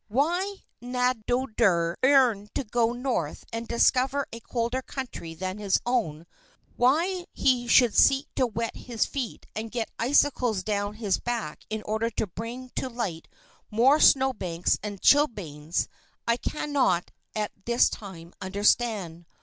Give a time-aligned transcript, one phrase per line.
[0.07, 6.25] Why Naddodr yearned to go north and discover a colder country than his own,
[6.75, 11.83] why he should seek to wet his feet and get icicles down his back in
[11.83, 13.27] order to bring to light
[13.69, 15.87] more snow banks and chilblains,
[16.27, 19.27] I cannot at this time understand.